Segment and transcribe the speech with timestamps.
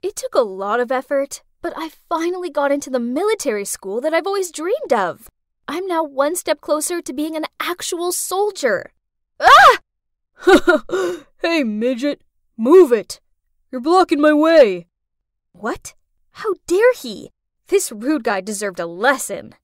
[0.00, 4.14] It took a lot of effort, but I finally got into the military school that
[4.14, 5.28] I've always dreamed of.
[5.66, 8.92] I'm now one step closer to being an actual soldier.
[9.40, 9.78] Ah!
[11.42, 12.22] hey, midget,
[12.56, 13.20] move it.
[13.72, 14.86] You're blocking my way.
[15.52, 15.94] What?
[16.30, 17.30] How dare he?
[17.66, 19.56] This rude guy deserved a lesson.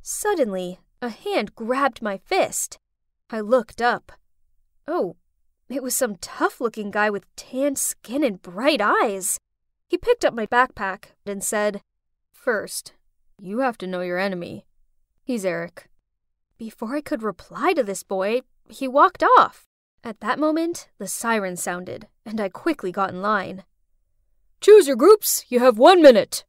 [0.00, 2.78] Suddenly, a hand grabbed my fist.
[3.28, 4.12] I looked up.
[4.88, 5.16] Oh,
[5.68, 9.38] it was some tough looking guy with tanned skin and bright eyes.
[9.94, 11.80] He picked up my backpack and said,
[12.32, 12.94] First,
[13.38, 14.66] you have to know your enemy.
[15.22, 15.88] He's Eric.
[16.58, 19.68] Before I could reply to this boy, he walked off.
[20.02, 23.62] At that moment, the siren sounded, and I quickly got in line.
[24.60, 25.44] Choose your groups.
[25.48, 26.44] You have one minute.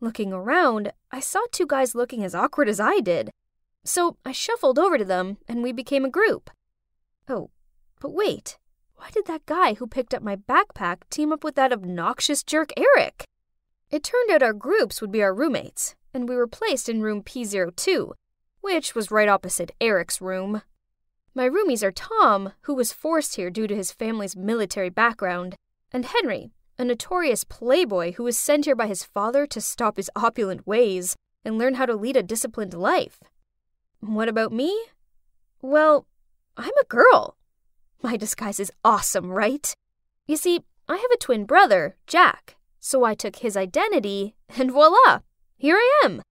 [0.00, 3.28] Looking around, I saw two guys looking as awkward as I did.
[3.84, 6.48] So I shuffled over to them, and we became a group.
[7.28, 7.50] Oh,
[8.00, 8.56] but wait.
[8.96, 12.70] Why did that guy who picked up my backpack team up with that obnoxious jerk
[12.76, 13.24] Eric?
[13.90, 17.22] It turned out our groups would be our roommates, and we were placed in room
[17.22, 18.12] P02,
[18.60, 20.62] which was right opposite Eric's room.
[21.34, 25.54] My roomies are Tom, who was forced here due to his family's military background,
[25.92, 30.10] and Henry, a notorious playboy who was sent here by his father to stop his
[30.16, 31.14] opulent ways
[31.44, 33.20] and learn how to lead a disciplined life.
[34.00, 34.86] What about me?
[35.62, 36.06] Well,
[36.56, 37.36] I'm a girl.
[38.02, 39.74] My disguise is awesome, right?
[40.26, 45.20] You see, I have a twin brother, Jack, so I took his identity, and voila,
[45.56, 46.22] here I am.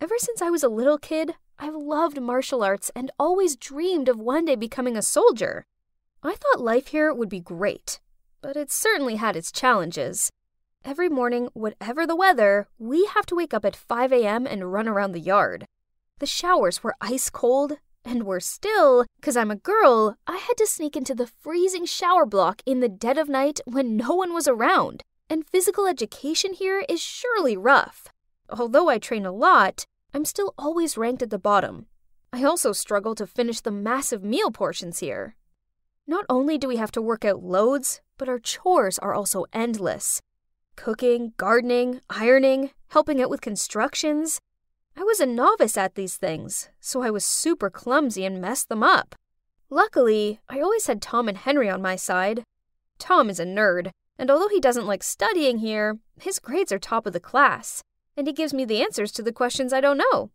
[0.00, 4.18] Ever since I was a little kid, I've loved martial arts and always dreamed of
[4.18, 5.64] one day becoming a soldier.
[6.22, 8.00] I thought life here would be great,
[8.42, 10.30] but it certainly had its challenges.
[10.84, 14.46] Every morning, whatever the weather, we have to wake up at 5 a.m.
[14.46, 15.64] and run around the yard.
[16.18, 20.66] The showers were ice cold, and worse still, because I'm a girl, I had to
[20.66, 24.46] sneak into the freezing shower block in the dead of night when no one was
[24.46, 25.02] around.
[25.30, 28.08] And physical education here is surely rough.
[28.50, 31.86] Although I train a lot, I'm still always ranked at the bottom.
[32.32, 35.36] I also struggle to finish the massive meal portions here.
[36.06, 40.20] Not only do we have to work out loads, but our chores are also endless
[40.76, 44.40] cooking, gardening, ironing, helping out with constructions.
[44.96, 48.82] I was a novice at these things, so I was super clumsy and messed them
[48.82, 49.14] up.
[49.68, 52.44] Luckily, I always had Tom and Henry on my side.
[52.98, 57.06] Tom is a nerd, and although he doesn't like studying here, his grades are top
[57.06, 57.82] of the class,
[58.16, 60.30] and he gives me the answers to the questions I don't know.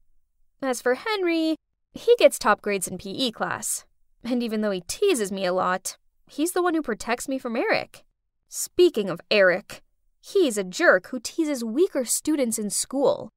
[0.62, 1.56] As for Henry,
[1.94, 3.86] he gets top grades in PE class,
[4.24, 5.98] and even though he teases me a lot,
[6.28, 8.04] he's the one who protects me from Eric.
[8.50, 9.84] Speaking of Eric,
[10.20, 13.30] he's a jerk who teases weaker students in school.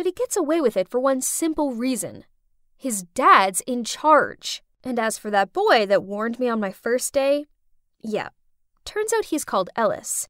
[0.00, 2.24] But he gets away with it for one simple reason
[2.74, 4.62] his dad's in charge.
[4.82, 7.44] And as for that boy that warned me on my first day,
[8.00, 8.30] yeah,
[8.86, 10.26] turns out he's called Ellis.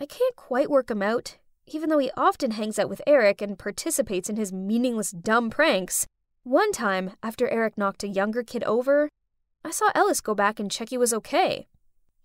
[0.00, 3.56] I can't quite work him out, even though he often hangs out with Eric and
[3.56, 6.08] participates in his meaningless dumb pranks.
[6.42, 9.08] One time, after Eric knocked a younger kid over,
[9.64, 11.68] I saw Ellis go back and check he was okay.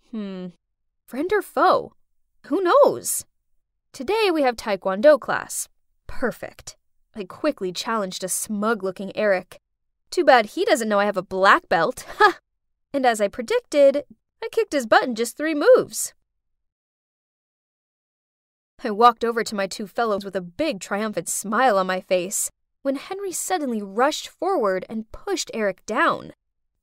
[0.09, 0.47] Hmm,
[1.05, 1.93] friend or foe?
[2.47, 3.27] Who knows?
[3.93, 5.69] Today we have Taekwondo class.
[6.07, 6.75] Perfect.
[7.19, 9.59] I quickly challenged a smug looking Eric.
[10.09, 12.05] Too bad he doesn't know I have a black belt.
[12.17, 12.39] Ha!
[12.93, 14.03] and as I predicted,
[14.41, 16.13] I kicked his butt in just three moves.
[18.81, 22.49] I walked over to my two fellows with a big triumphant smile on my face
[22.81, 26.31] when Henry suddenly rushed forward and pushed Eric down.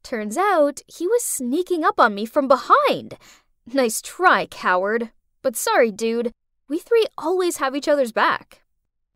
[0.02, 3.16] Turns out he was sneaking up on me from behind.
[3.72, 5.12] Nice try, coward.
[5.40, 6.32] But sorry, dude.
[6.68, 8.65] We three always have each other's back.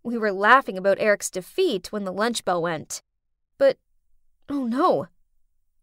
[0.03, 3.03] We were laughing about Eric's defeat when the lunch bell went.
[3.59, 3.77] But,
[4.49, 5.09] oh no,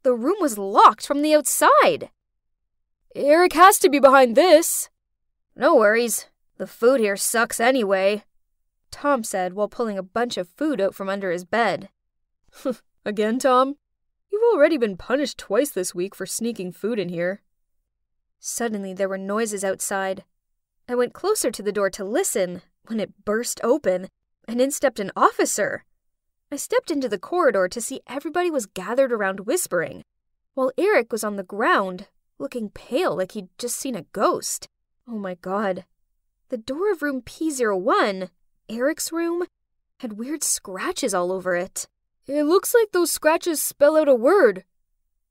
[0.04, 2.10] the room was locked from the outside.
[3.16, 4.90] Eric has to be behind this.
[5.56, 6.28] No worries.
[6.58, 8.24] The food here sucks anyway,
[8.90, 11.90] Tom said while pulling a bunch of food out from under his bed.
[13.06, 13.75] Again, Tom?
[14.31, 17.42] You've already been punished twice this week for sneaking food in here.
[18.40, 20.24] Suddenly there were noises outside.
[20.90, 24.07] I went closer to the door to listen when it burst open,
[24.48, 25.84] and in stepped an officer.
[26.51, 30.04] I stepped into the corridor to see everybody was gathered around whispering,
[30.54, 32.07] while Eric was on the ground,
[32.39, 34.68] looking pale like he'd just seen a ghost.
[35.07, 35.86] Oh my god.
[36.50, 38.30] The door of room P01,
[38.69, 39.45] Eric's room,
[40.00, 41.88] had weird scratches all over it.
[42.25, 44.63] It looks like those scratches spell out a word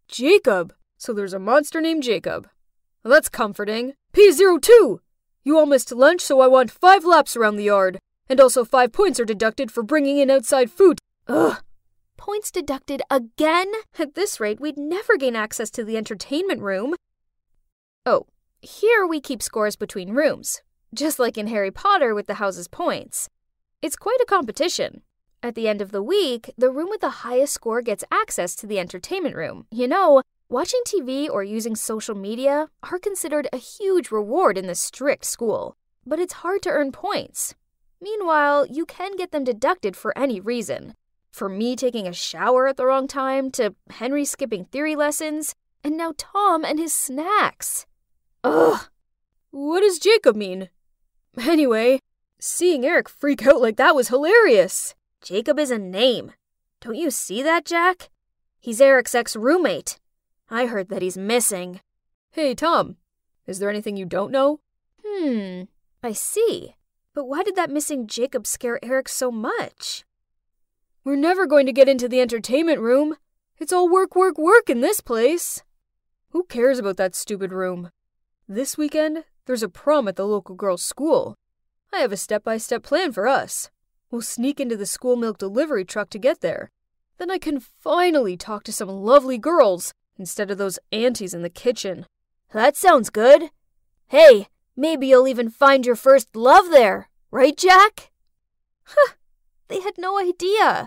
[0.09, 0.75] Jacob.
[0.99, 2.49] So there's a monster named Jacob.
[3.03, 3.95] Well, that's comforting.
[4.13, 5.01] P02!
[5.47, 8.01] You all missed lunch, so I want five laps around the yard.
[8.29, 10.99] And also five points are deducted for bringing in outside food.
[11.29, 11.63] Ugh.
[12.17, 13.71] Points deducted again?
[13.97, 16.97] At this rate, we'd never gain access to the entertainment room.
[18.05, 18.27] Oh,
[18.61, 20.63] here we keep scores between rooms,
[20.93, 23.29] just like in Harry Potter with the house's points.
[23.81, 25.03] It's quite a competition.
[25.45, 28.67] At the end of the week, the room with the highest score gets access to
[28.67, 29.69] the entertainment room.
[29.71, 34.81] You know, watching TV or using social media are considered a huge reward in this
[34.81, 37.55] strict school, but it's hard to earn points.
[38.01, 40.95] Meanwhile, you can get them deducted for any reason.
[41.33, 45.97] For me taking a shower at the wrong time, to Henry skipping theory lessons, and
[45.97, 47.87] now Tom and his snacks.
[48.45, 48.87] Ugh!
[49.51, 50.69] What does Jacob mean?
[51.39, 52.01] Anyway,
[52.41, 54.95] seeing Eric freak out like that was hilarious.
[55.23, 56.33] Jacob is a name.
[56.81, 58.11] Don't you see that, Jack?
[58.61, 59.99] He's Eric's ex roommate.
[60.49, 61.81] I heard that he's missing.
[62.31, 62.97] Hey, Tom,
[63.47, 64.61] is there anything you don't know?
[65.05, 65.63] Hmm,
[66.03, 66.77] I see.
[67.15, 70.05] But why did that missing Jacob scare Eric so much?
[71.03, 73.17] We're never going to get into the entertainment room.
[73.59, 75.63] It's all work, work, work in this place.
[76.31, 77.91] Who cares about that stupid room?
[78.49, 81.35] This weekend, there's a prom at the local girls' school.
[81.93, 83.71] I have a step by step plan for us.
[84.11, 86.71] We'll sneak into the school milk delivery truck to get there.
[87.19, 91.51] Then I can finally talk to some lovely girls instead of those aunties in the
[91.51, 92.07] kitchen.
[92.53, 93.51] That sounds good.
[94.09, 94.47] Hey,
[94.77, 98.11] Maybe you'll even find your first love there, right, Jack?
[98.85, 99.15] Huh,
[99.69, 100.87] they had no idea.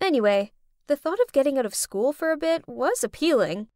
[0.00, 0.50] Anyway,
[0.88, 3.68] the thought of getting out of school for a bit was appealing.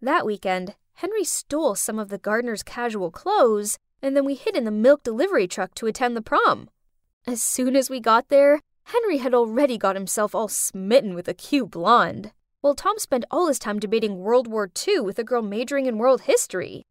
[0.00, 4.64] That weekend, Henry stole some of the gardener's casual clothes, and then we hid in
[4.64, 6.70] the milk delivery truck to attend the prom.
[7.26, 11.34] As soon as we got there, Henry had already got himself all smitten with a
[11.34, 12.32] cute blonde,
[12.62, 15.98] while Tom spent all his time debating World War II with a girl majoring in
[15.98, 16.86] world history.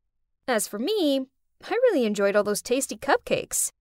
[0.48, 1.22] As for me,
[1.64, 3.72] I really enjoyed all those tasty cupcakes.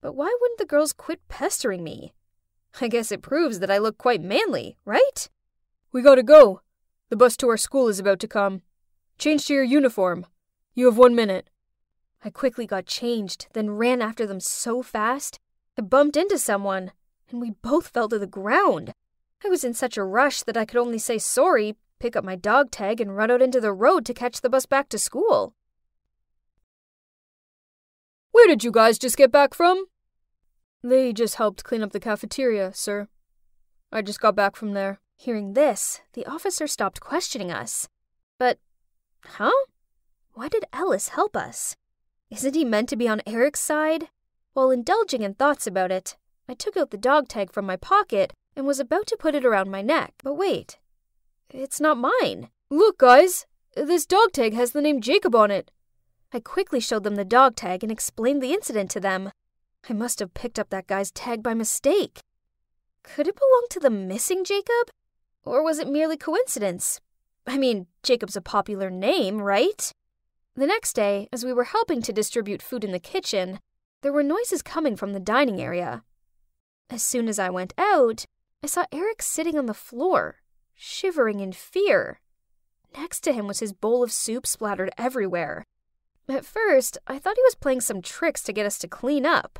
[0.00, 2.14] But why wouldn't the girls quit pestering me?
[2.80, 5.28] I guess it proves that I look quite manly, right?
[5.92, 6.62] We gotta go.
[7.08, 8.62] The bus to our school is about to come.
[9.18, 10.24] Change to your uniform.
[10.74, 11.50] You have one minute.
[12.24, 15.40] I quickly got changed, then ran after them so fast,
[15.76, 16.92] I bumped into someone,
[17.30, 18.92] and we both fell to the ground.
[19.44, 22.36] I was in such a rush that I could only say sorry, pick up my
[22.36, 25.54] dog tag, and run out into the road to catch the bus back to school.
[28.32, 29.86] Where did you guys just get back from?
[30.82, 33.08] They just helped clean up the cafeteria, sir.
[33.92, 35.00] I just got back from there.
[35.16, 37.88] Hearing this, the officer stopped questioning us.
[38.38, 38.58] But,
[39.24, 39.66] huh?
[40.32, 41.74] Why did Ellis help us?
[42.30, 44.08] Isn't he meant to be on Eric's side?
[44.52, 46.16] While indulging in thoughts about it,
[46.48, 49.46] I took out the dog tag from my pocket and was about to put it
[49.46, 50.12] around my neck.
[50.22, 50.78] But wait,
[51.48, 52.50] it's not mine.
[52.70, 55.70] Look, guys, this dog tag has the name Jacob on it.
[56.30, 59.32] I quickly showed them the dog tag and explained the incident to them.
[59.88, 62.20] I must have picked up that guy's tag by mistake.
[63.02, 64.90] Could it belong to the missing Jacob?
[65.42, 67.00] Or was it merely coincidence?
[67.46, 69.90] I mean, Jacob's a popular name, right?
[70.54, 73.58] The next day, as we were helping to distribute food in the kitchen,
[74.02, 76.02] there were noises coming from the dining area.
[76.90, 78.26] As soon as I went out,
[78.62, 80.36] I saw Eric sitting on the floor,
[80.74, 82.20] shivering in fear.
[82.96, 85.64] Next to him was his bowl of soup splattered everywhere.
[86.28, 89.58] At first, I thought he was playing some tricks to get us to clean up.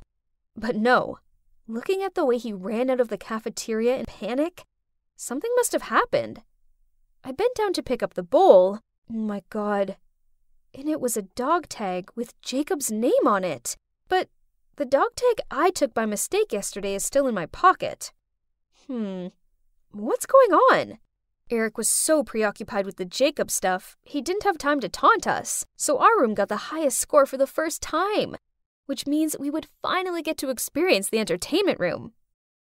[0.54, 1.18] But no,
[1.66, 4.62] looking at the way he ran out of the cafeteria in panic,
[5.16, 6.42] something must have happened.
[7.24, 8.80] I bent down to pick up the bowl,
[9.12, 9.96] Oh my god.
[10.72, 13.76] And it was a dog tag with Jacob's name on it.
[14.08, 14.28] But
[14.76, 18.12] the dog tag I took by mistake yesterday is still in my pocket.
[18.90, 19.28] Hmm.
[19.92, 20.98] What's going on?
[21.48, 25.64] Eric was so preoccupied with the Jacob stuff, he didn't have time to taunt us,
[25.76, 28.34] so our room got the highest score for the first time,
[28.86, 32.14] which means we would finally get to experience the entertainment room.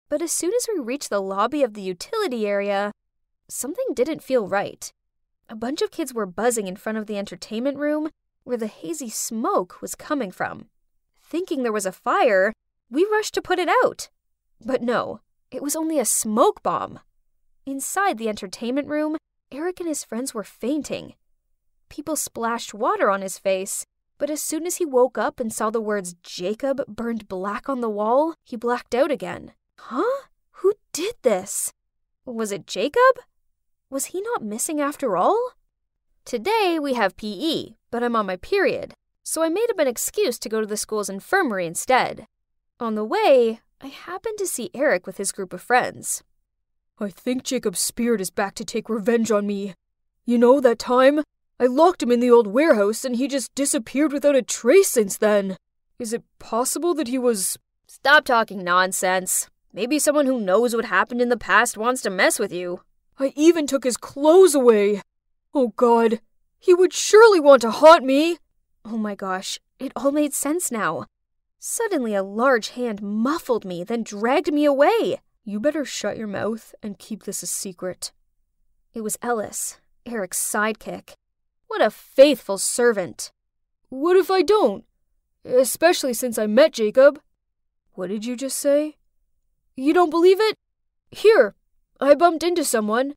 [0.08, 2.92] But as soon as we reached the lobby of the utility area,
[3.48, 4.94] something didn't feel right.
[5.50, 8.12] A bunch of kids were buzzing in front of the entertainment room
[8.44, 10.68] where the hazy smoke was coming from.
[11.24, 12.54] Thinking there was a fire,
[12.88, 14.10] we rushed to put it out.
[14.64, 15.22] But no,
[15.52, 17.00] it was only a smoke bomb.
[17.66, 19.18] Inside the entertainment room,
[19.52, 21.16] Eric and his friends were fainting.
[21.90, 23.84] People splashed water on his face,
[24.20, 27.82] but as soon as he woke up and saw the words Jacob burned black on
[27.82, 29.54] the wall, he blacked out again.
[29.78, 30.28] Huh?
[30.52, 31.72] Who did this?
[32.26, 33.18] Was it Jacob?
[33.90, 35.54] Was he not missing after all?
[36.26, 40.38] Today we have PE, but I'm on my period, so I made up an excuse
[40.40, 42.28] to go to the school's infirmary instead.
[42.80, 46.22] On the way, I happened to see Eric with his group of friends.
[47.00, 49.74] I think Jacob's spirit is back to take revenge on me.
[50.26, 51.24] You know that time?
[51.62, 55.18] I locked him in the old warehouse and he just disappeared without a trace since
[55.18, 55.56] then.
[55.98, 57.58] Is it possible that he was.
[57.88, 59.48] Stop talking nonsense.
[59.72, 62.82] Maybe someone who knows what happened in the past wants to mess with you.
[63.18, 65.02] I even took his clothes away.
[65.54, 66.20] Oh god,
[66.60, 68.38] he would surely want to haunt me.
[68.84, 71.06] Oh my gosh, it all made sense now.
[71.60, 75.20] Suddenly, a large hand muffled me, then dragged me away.
[75.44, 78.14] You better shut your mouth and keep this a secret.
[78.94, 81.14] It was Ellis, Eric's sidekick.
[81.68, 83.32] What a faithful servant.
[83.90, 84.86] What if I don't?
[85.44, 87.20] Especially since I met Jacob.
[87.94, 88.96] What did you just say?
[89.76, 90.56] You don't believe it?
[91.12, 91.56] Here,
[92.00, 93.16] I bumped into someone,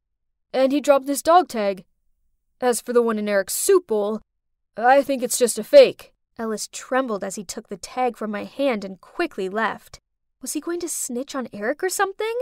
[0.53, 1.85] and he dropped this dog tag.
[2.61, 4.21] As for the one in Eric's soup bowl,
[4.77, 6.12] I think it's just a fake.
[6.39, 9.99] Ellis trembled as he took the tag from my hand and quickly left.
[10.41, 12.35] Was he going to snitch on Eric or something?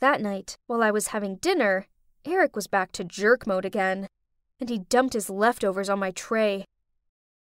[0.00, 1.86] That night, while I was having dinner,
[2.24, 4.08] Eric was back to jerk mode again,
[4.58, 6.64] and he dumped his leftovers on my tray.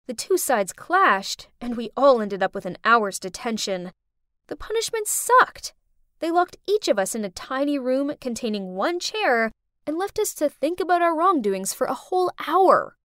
[0.07, 3.91] The two sides clashed, and we all ended up with an hour's detention.
[4.47, 5.73] The punishment sucked.
[6.19, 9.51] They locked each of us in a tiny room containing one chair
[9.85, 12.95] and left us to think about our wrongdoings for a whole hour.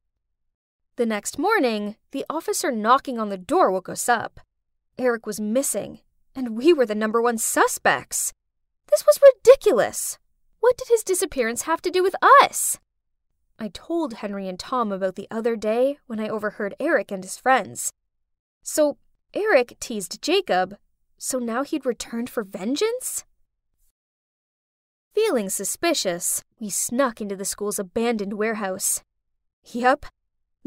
[0.99, 4.41] The next morning, the officer knocking on the door woke us up.
[4.99, 6.01] Eric was missing,
[6.35, 8.33] and we were the number one suspects.
[8.91, 10.19] This was ridiculous.
[10.59, 12.81] What did his disappearance have to do with us?
[13.61, 17.39] I told Henry and Tom about the other day when I overheard Eric and his
[17.39, 17.93] friends.
[18.65, 18.99] So,
[19.33, 20.79] Eric teased Jacob,
[21.17, 23.25] so now he'd returned for vengeance?
[25.15, 29.01] Feeling suspicious, we snuck into the school's abandoned warehouse.
[29.63, 30.07] Yep,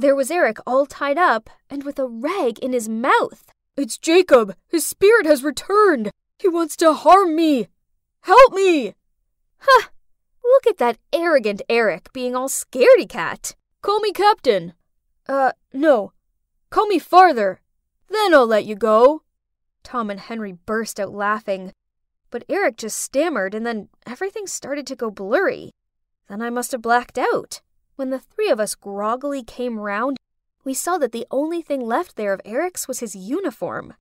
[0.01, 3.51] there was Eric all tied up and with a rag in his mouth.
[3.77, 4.55] It's Jacob!
[4.67, 6.11] His spirit has returned!
[6.39, 7.67] He wants to harm me!
[8.21, 8.95] Help me!
[9.59, 9.89] Huh!
[10.43, 13.55] Look at that arrogant Eric being all scaredy cat.
[13.81, 14.73] Call me Captain.
[15.29, 16.13] Uh, no.
[16.71, 17.61] Call me Father.
[18.09, 19.21] Then I'll let you go.
[19.83, 21.73] Tom and Henry burst out laughing.
[22.31, 25.71] But Eric just stammered, and then everything started to go blurry.
[26.27, 27.61] Then I must have blacked out.
[28.01, 30.17] When the three of us groggily came round,
[30.63, 33.93] we saw that the only thing left there of Eric's was his uniform.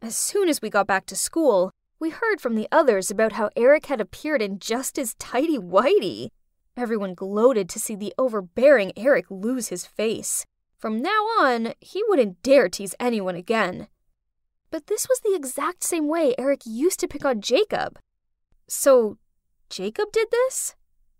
[0.00, 3.50] As soon as we got back to school, we heard from the others about how
[3.56, 6.28] Eric had appeared in just his tidy whitey.
[6.76, 10.44] Everyone gloated to see the overbearing Eric lose his face.
[10.78, 13.88] From now on, he wouldn't dare tease anyone again.
[14.70, 17.98] But this was the exact same way Eric used to pick on Jacob.
[18.68, 19.18] So,
[19.68, 20.76] Jacob did this?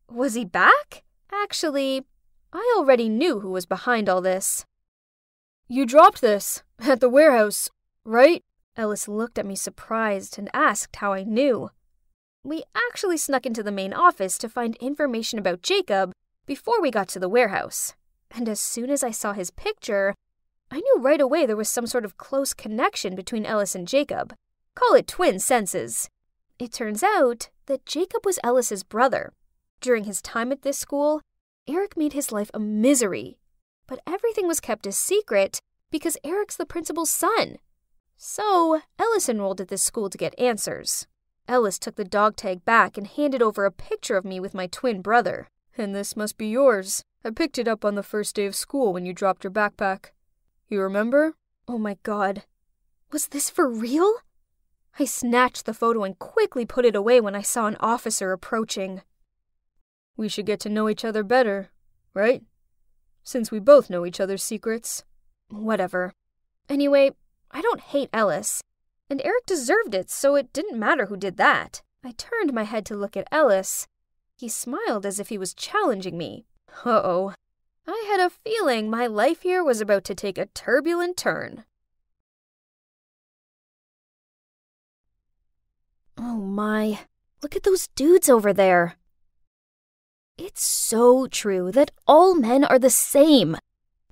[0.09, 1.03] Was he back?
[1.33, 2.05] Actually,
[2.53, 4.65] I already knew who was behind all this.
[5.69, 7.69] You dropped this at the warehouse,
[8.05, 8.43] right?
[8.77, 11.71] Ellis looked at me surprised and asked how I knew.
[12.43, 16.13] We actually snuck into the main office to find information about Jacob
[16.47, 17.95] before we got to the warehouse.
[18.31, 20.15] And as soon as I saw his picture,
[20.71, 24.35] I knew right away there was some sort of close connection between Ellis and Jacob.
[24.75, 26.09] Call it twin senses.
[26.59, 29.33] It turns out that Jacob was Ellis's brother.
[29.81, 31.21] During his time at this school,
[31.71, 33.39] Eric made his life a misery
[33.91, 35.61] but everything was kept a secret
[35.91, 37.57] because Eric's the principal's son.
[38.17, 41.09] So, Ellis enrolled at this school to get answers.
[41.49, 44.69] Ellis took the dog tag back and handed over a picture of me with my
[44.69, 45.49] twin brother.
[45.77, 47.03] And this must be yours.
[47.25, 50.11] I picked it up on the first day of school when you dropped your backpack.
[50.69, 51.35] You remember?
[51.67, 52.45] Oh my god.
[53.11, 54.15] Was this for real?
[55.01, 59.03] I snatched the photo and quickly put it away when I saw an officer approaching.
[60.21, 61.71] We should get to know each other better,
[62.13, 62.43] right?
[63.25, 65.05] since we both know each other's secrets.
[65.49, 66.13] Whatever.
[66.69, 67.13] Anyway,
[67.51, 68.63] I don't hate Ellis.
[69.09, 71.81] And Eric deserved it, so it didn't matter who did that.
[72.05, 73.87] I turned my head to look at Ellis.
[74.37, 76.45] He smiled as if he was challenging me.
[76.85, 77.35] Uh oh.
[77.87, 81.65] I had a feeling my life here was about to take a turbulent turn.
[86.19, 87.01] Oh my,
[87.43, 88.97] look at those dudes over there.
[90.43, 93.59] It's so true that all men are the same.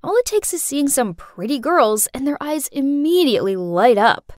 [0.03, 4.33] All it takes is seeing some pretty girls and their eyes immediately light up.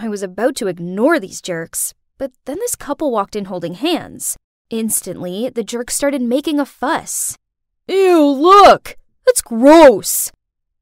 [0.00, 4.38] I was about to ignore these jerks, but then this couple walked in holding hands.
[4.70, 7.36] Instantly, the jerk started making a fuss.
[7.88, 8.96] Ew, look!
[9.26, 10.32] That's gross!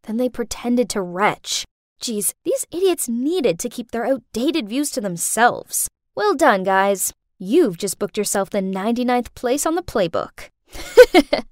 [0.05, 1.65] Then they pretended to retch.
[2.01, 5.89] Geez, these idiots needed to keep their outdated views to themselves.
[6.15, 7.13] Well done, guys.
[7.37, 10.52] You've just booked yourself the 99th place on the playbook.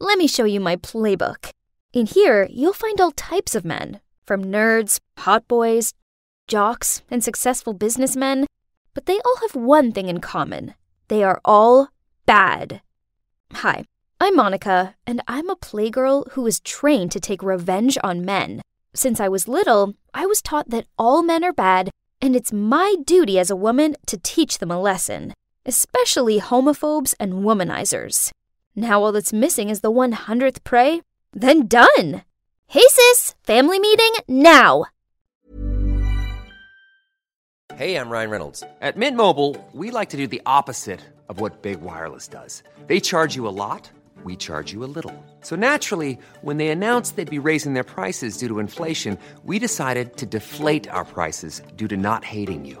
[0.00, 1.50] Let me show you my playbook.
[1.92, 5.94] In here, you'll find all types of men, from nerds, hot boys,
[6.48, 8.46] jocks, and successful businessmen,
[8.94, 10.74] but they all have one thing in common
[11.08, 11.88] they are all
[12.24, 12.80] bad.
[13.52, 13.84] Hi,
[14.18, 18.62] I'm Monica, and I'm a playgirl who is trained to take revenge on men.
[18.94, 21.90] Since I was little, I was taught that all men are bad,
[22.22, 25.34] and it's my duty as a woman to teach them a lesson,
[25.66, 28.32] especially homophobes and womanizers.
[28.74, 31.02] Now all that's missing is the 100th prey?
[31.32, 32.22] Then done!
[32.66, 34.86] Hey sis, family meeting now!
[37.76, 38.62] Hey, I'm Ryan Reynolds.
[38.80, 42.62] At Mint Mobile, we like to do the opposite of what Big Wireless does.
[42.86, 43.90] They charge you a lot,
[44.22, 45.12] we charge you a little.
[45.40, 50.16] So naturally, when they announced they'd be raising their prices due to inflation, we decided
[50.18, 52.80] to deflate our prices due to not hating you.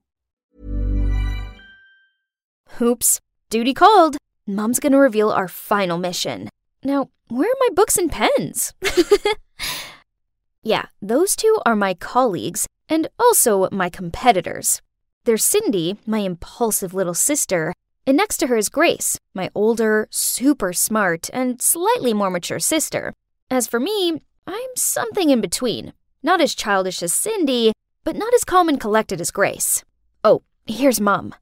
[2.79, 4.17] Oops, duty called.
[4.47, 6.49] Mom's gonna reveal our final mission.
[6.83, 8.73] Now, where are my books and pens?
[10.63, 14.81] yeah, those two are my colleagues and also my competitors.
[15.25, 17.73] There's Cindy, my impulsive little sister,
[18.07, 23.13] and next to her is Grace, my older, super smart, and slightly more mature sister.
[23.49, 25.93] As for me, I'm something in between.
[26.23, 29.83] Not as childish as Cindy, but not as calm and collected as Grace.
[30.23, 31.35] Oh, here's Mom.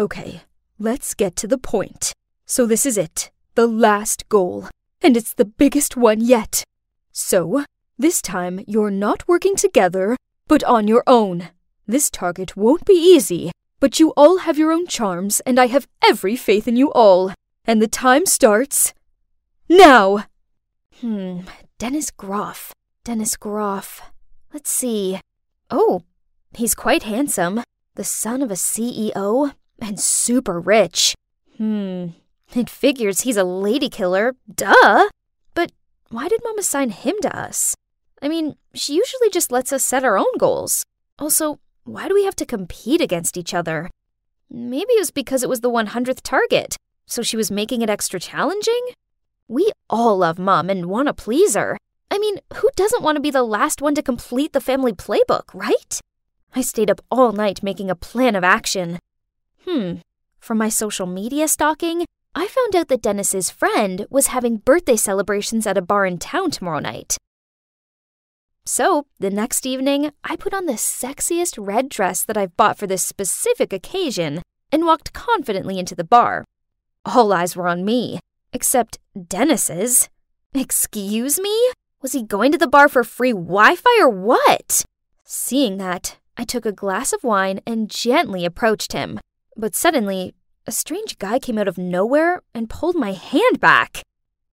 [0.00, 0.42] Okay,
[0.78, 2.12] let's get to the point.
[2.44, 4.68] So, this is it the last goal,
[5.02, 6.62] and it's the biggest one yet.
[7.12, 7.64] So,
[7.98, 11.48] this time you're not working together, but on your own.
[11.86, 15.88] This target won't be easy, but you all have your own charms, and I have
[16.06, 17.32] every faith in you all.
[17.64, 18.92] And the time starts
[19.68, 20.24] now.
[21.00, 21.40] Hmm,
[21.78, 22.72] Dennis Groff.
[23.04, 24.02] Dennis Groff.
[24.52, 25.20] Let's see.
[25.70, 26.02] Oh,
[26.54, 27.62] he's quite handsome.
[27.94, 31.14] The son of a CEO and super rich.
[31.56, 32.08] Hmm,
[32.54, 34.34] it figures he's a lady killer.
[34.52, 35.08] Duh.
[35.54, 35.72] But
[36.10, 37.74] why did Mom assign him to us?
[38.22, 40.82] I mean, she usually just lets us set our own goals.
[41.18, 43.90] Also, why do we have to compete against each other?
[44.50, 48.20] Maybe it was because it was the 100th target, so she was making it extra
[48.20, 48.86] challenging?
[49.48, 51.78] We all love Mom and want to please her.
[52.10, 55.52] I mean, who doesn't want to be the last one to complete the family playbook,
[55.52, 56.00] right?
[56.54, 58.98] I stayed up all night making a plan of action.
[59.66, 59.94] Hmm.
[60.38, 65.66] From my social media stalking, I found out that Dennis's friend was having birthday celebrations
[65.66, 67.16] at a bar in town tomorrow night.
[68.64, 72.86] So, the next evening, I put on the sexiest red dress that I've bought for
[72.86, 76.44] this specific occasion and walked confidently into the bar.
[77.04, 78.20] All eyes were on me,
[78.52, 78.98] except
[79.28, 80.08] Dennis's.
[80.54, 81.72] Excuse me?
[82.02, 84.84] Was he going to the bar for free Wi Fi or what?
[85.24, 89.18] Seeing that, I took a glass of wine and gently approached him.
[89.56, 90.34] But suddenly,
[90.66, 94.02] a strange guy came out of nowhere and pulled my hand back.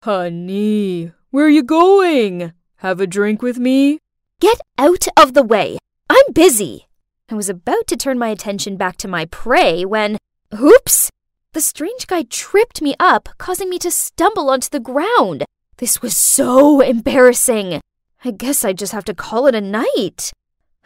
[0.02, 2.52] Honey, where are you going?
[2.76, 3.98] Have a drink with me?
[4.40, 5.78] Get out of the way!
[6.08, 6.86] I'm busy!
[7.28, 10.18] I was about to turn my attention back to my prey when
[10.60, 11.10] Oops!
[11.52, 15.44] The strange guy tripped me up, causing me to stumble onto the ground.
[15.78, 17.80] This was so embarrassing.
[18.24, 20.30] I guess I just have to call it a night.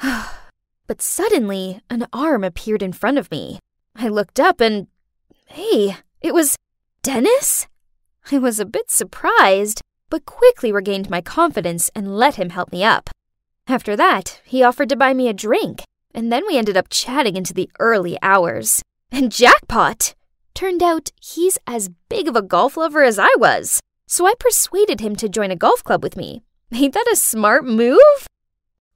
[0.87, 3.59] but suddenly, an arm appeared in front of me.
[3.99, 4.89] I looked up and.
[5.47, 6.57] Hey, it was
[7.03, 7.67] Dennis?
[8.31, 9.81] I was a bit surprised,
[10.11, 13.11] but quickly regained my confidence and let him help me up.
[13.69, 15.83] After that, he offered to buy me a drink,
[16.13, 18.83] and then we ended up chatting into the early hours.
[19.11, 20.15] And jackpot!
[20.55, 25.01] Turned out he's as big of a golf lover as I was, so I persuaded
[25.01, 26.43] him to join a golf club with me.
[26.73, 28.27] Ain't that a smart move?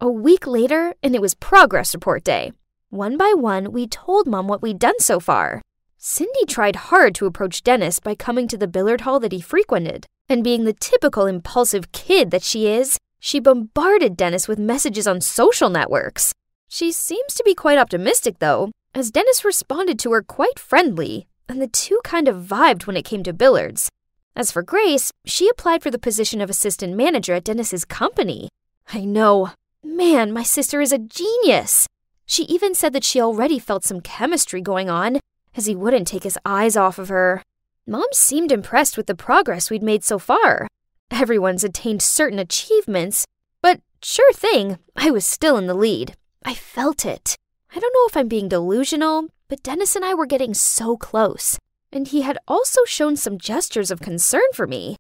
[0.01, 2.53] A week later, and it was progress report day.
[2.91, 5.63] One by one, we told Mom what we'd done so far.
[5.97, 10.07] Cindy tried hard to approach Dennis by coming to the billiard hall that he frequented,
[10.29, 15.21] and being the typical impulsive kid that she is, she bombarded Dennis with messages on
[15.21, 16.33] social networks.
[16.69, 21.63] She seems to be quite optimistic, though, as Dennis responded to her quite friendly, and
[21.63, 23.89] the two kind of vibed when it came to billiards.
[24.35, 28.49] As for Grace, she applied for the position of assistant manager at Dennis's company.
[28.93, 29.51] I know.
[29.85, 31.87] Man, my sister is a genius.
[32.31, 35.19] She even said that she already felt some chemistry going on,
[35.57, 37.43] as he wouldn't take his eyes off of her.
[37.89, 40.69] Mom seemed impressed with the progress we'd made so far.
[41.11, 43.25] Everyone's attained certain achievements,
[43.61, 46.15] but sure thing, I was still in the lead.
[46.45, 47.35] I felt it.
[47.75, 51.59] I don't know if I'm being delusional, but Dennis and I were getting so close,
[51.91, 54.95] and he had also shown some gestures of concern for me.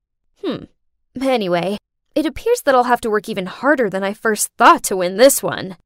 [0.44, 0.64] Hmm.
[1.22, 1.76] Anyway,
[2.16, 5.16] it appears that I'll have to work even harder than I first thought to win
[5.16, 5.76] this one.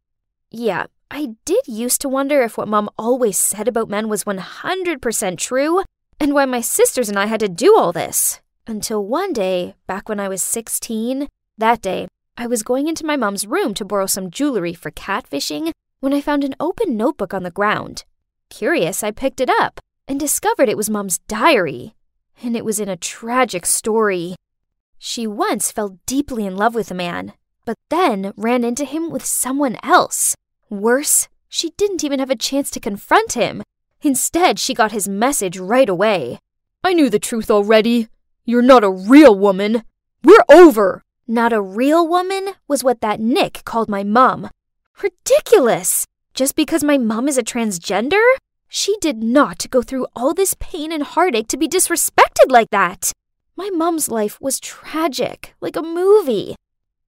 [0.51, 5.39] Yeah, I did used to wonder if what Mom always said about men was 100%
[5.39, 5.85] true,
[6.19, 8.41] and why my sisters and I had to do all this.
[8.67, 13.15] Until one day, back when I was 16, that day, I was going into my
[13.15, 17.45] mom's room to borrow some jewelry for catfishing when I found an open notebook on
[17.45, 18.03] the ground.
[18.51, 21.95] Curious, I picked it up and discovered it was Mom's diary.
[22.43, 24.35] And it was in a tragic story.
[24.99, 29.25] She once fell deeply in love with a man, but then ran into him with
[29.25, 30.35] someone else.
[30.81, 33.63] Worse, she didn't even have a chance to confront him.
[34.03, 36.39] Instead, she got his message right away.
[36.83, 38.09] I knew the truth already.
[38.45, 39.85] You're not a real woman.
[40.23, 41.03] We're over.
[41.27, 44.51] Not a real woman was what that Nick called my mom.
[45.03, 46.07] Ridiculous!
[46.35, 48.23] Just because my mom is a transgender?
[48.69, 53.13] She did not go through all this pain and heartache to be disrespected like that.
[53.57, 56.57] My mom's life was tragic, like a movie.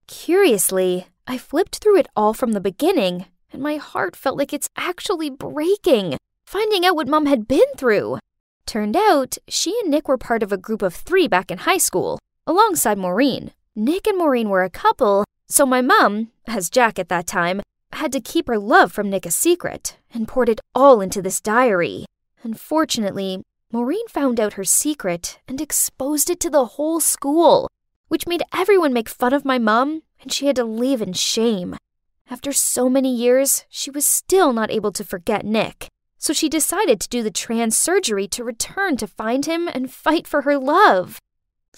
[0.07, 4.69] Curiously, I flipped through it all from the beginning and my heart felt like it's
[4.75, 8.19] actually breaking, finding out what Mom had been through.
[8.65, 11.77] Turned out, she and Nick were part of a group of three back in high
[11.77, 13.51] school, alongside Maureen.
[13.75, 17.61] Nick and Maureen were a couple, so my mom, as Jack at that time,
[17.93, 21.39] had to keep her love from Nick a secret and poured it all into this
[21.39, 22.05] diary.
[22.43, 27.69] Unfortunately, Maureen found out her secret and exposed it to the whole school,
[28.07, 31.75] which made everyone make fun of my mom, and she had to leave in shame.
[32.29, 35.87] After so many years, she was still not able to forget Nick,
[36.17, 40.27] so she decided to do the trans surgery to return to find him and fight
[40.27, 41.19] for her love.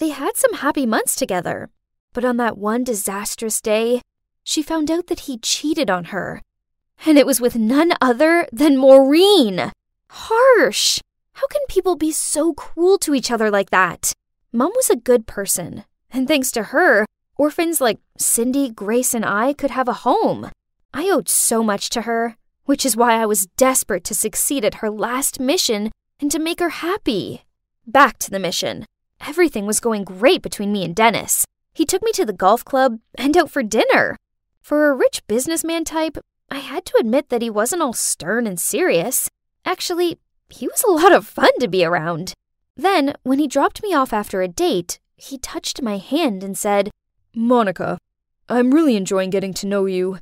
[0.00, 1.70] They had some happy months together,
[2.12, 4.02] but on that one disastrous day,
[4.42, 6.42] she found out that he cheated on her.
[7.06, 9.70] And it was with none other than Maureen.
[10.10, 10.98] Harsh!
[11.34, 14.12] How can people be so cruel to each other like that?
[14.52, 17.06] Mom was a good person, and thanks to her,
[17.40, 20.50] orphans like Cindy, Grace, and I could have a home.
[20.92, 24.76] I owed so much to her, which is why I was desperate to succeed at
[24.76, 27.46] her last mission and to make her happy.
[27.86, 28.84] Back to the mission.
[29.26, 31.46] Everything was going great between me and Dennis.
[31.72, 34.18] He took me to the golf club and out for dinner.
[34.60, 36.18] For a rich businessman type,
[36.50, 39.30] I had to admit that he wasn't all stern and serious.
[39.64, 40.18] Actually,
[40.50, 42.34] he was a lot of fun to be around.
[42.76, 46.90] Then, when he dropped me off after a date, he touched my hand and said,
[47.34, 47.98] Monica,
[48.48, 50.18] I'm really enjoying getting to know you,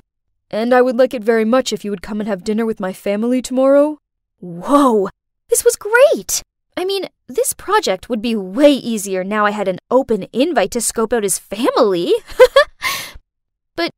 [0.51, 2.79] and I would like it very much if you would come and have dinner with
[2.79, 3.97] my family tomorrow.
[4.39, 5.09] Whoa!
[5.49, 6.43] This was great!
[6.77, 10.81] I mean, this project would be way easier now I had an open invite to
[10.81, 12.13] scope out his family.
[13.75, 13.91] but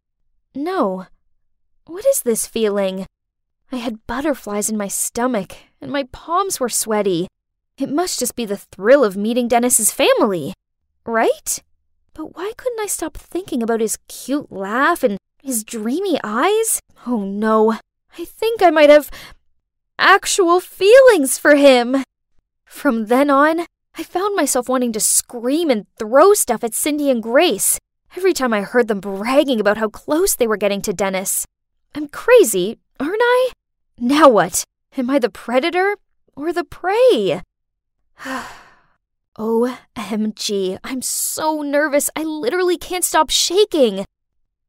[0.56, 1.06] no.
[1.86, 3.06] What is this feeling?
[3.72, 7.28] I had butterflies in my stomach, and my palms were sweaty.
[7.78, 10.54] It must just be the thrill of meeting Dennis's family,
[11.06, 11.62] right?
[12.14, 16.80] But why couldn't I stop thinking about his cute laugh and his dreamy eyes?
[17.08, 17.80] Oh no,
[18.18, 19.10] I think I might have
[19.98, 22.04] actual feelings for him.
[22.66, 23.66] From then on,
[23.98, 27.80] I found myself wanting to scream and throw stuff at Cindy and Grace
[28.16, 31.46] every time I heard them bragging about how close they were getting to Dennis.
[31.96, 33.52] I'm crazy, aren't I?
[33.98, 34.64] Now what?
[34.98, 35.96] Am I the predator?
[36.36, 37.42] or the prey.
[39.38, 42.10] OMG, I'm so nervous.
[42.16, 44.06] I literally can't stop shaking.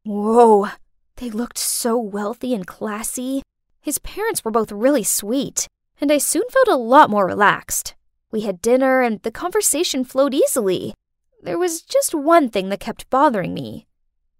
[0.03, 0.69] Whoa,
[1.17, 3.41] they looked so wealthy and classy.
[3.81, 5.67] His parents were both really sweet,
[5.99, 7.95] and I soon felt a lot more relaxed.
[8.31, 10.93] We had dinner, and the conversation flowed easily.
[11.41, 13.85] There was just one thing that kept bothering me.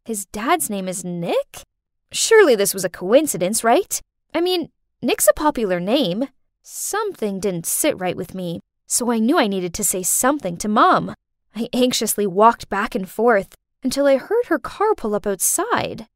[0.06, 1.64] His dad's name is Nick?
[2.12, 4.00] Surely this was a coincidence, right?
[4.34, 4.70] I mean,
[5.02, 6.30] Nick's a popular name.
[6.62, 10.68] Something didn't sit right with me, so I knew I needed to say something to
[10.68, 11.14] Mom.
[11.56, 16.08] I anxiously walked back and forth until I heard her car pull up outside.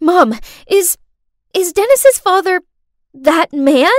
[0.00, 0.34] Mom,
[0.66, 0.96] is.
[1.54, 2.62] is Dennis's father
[3.12, 3.90] that man?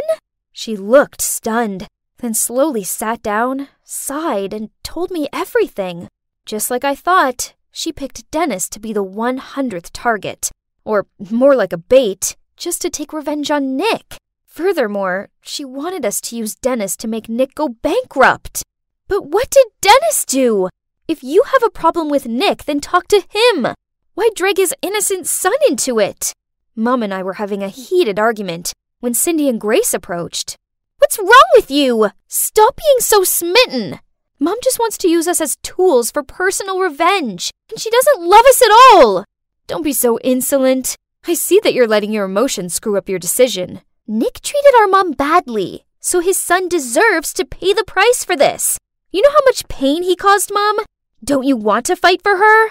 [0.52, 1.88] She looked stunned,
[2.18, 6.08] then slowly sat down, sighed, and told me everything.
[6.46, 10.50] Just like I thought, she picked Dennis to be the 100th target,
[10.84, 14.18] or more like a bait, just to take revenge on Nick.
[14.58, 18.64] Furthermore, she wanted us to use Dennis to make Nick go bankrupt.
[19.08, 20.68] But what did Dennis do?
[21.08, 23.68] If you have a problem with Nick, then talk to him.
[24.16, 26.34] Why drag his innocent son into it?
[26.76, 30.56] Mom and I were having a heated argument when Cindy and Grace approached.
[30.98, 32.10] What's wrong with you?
[32.28, 34.00] Stop being so smitten.
[34.40, 38.46] Mom just wants to use us as tools for personal revenge, and she doesn't love
[38.48, 39.24] us at all.
[39.68, 40.96] Don't be so insolent.
[41.28, 43.82] I see that you're letting your emotions screw up your decision.
[44.10, 48.78] Nick treated our mom badly, so his son deserves to pay the price for this.
[49.12, 50.78] You know how much pain he caused, Mom?
[51.22, 52.70] Don't you want to fight for her?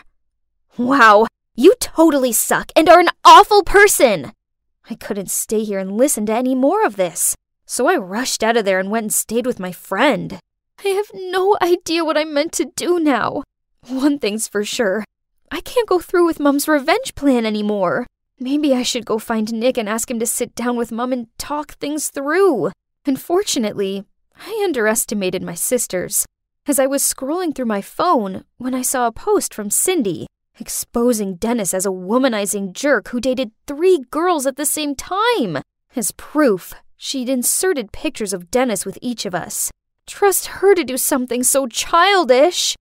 [0.78, 4.32] Wow, you totally suck and are an awful person.
[4.88, 7.34] I couldn't stay here and listen to any more of this,
[7.66, 10.38] so I rushed out of there and went and stayed with my friend.
[10.82, 13.42] I have no idea what I'm meant to do now.
[13.88, 15.04] One thing's for sure
[15.50, 18.06] I can't go through with Mom's revenge plan anymore.
[18.38, 21.26] Maybe I should go find Nick and ask him to sit down with Mum and
[21.38, 22.70] talk things through.
[23.06, 24.04] Unfortunately,
[24.36, 26.26] I underestimated my sisters,
[26.66, 30.26] as I was scrolling through my phone when I saw a post from Cindy
[30.58, 35.58] exposing Dennis as a womanizing jerk who dated three girls at the same time.
[35.94, 39.70] As proof, she'd inserted pictures of Dennis with each of us.
[40.06, 42.76] Trust her to do something so childish.